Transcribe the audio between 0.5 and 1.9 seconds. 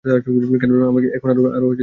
কেননা আমাকে এখন আরো বড় হতে হবে।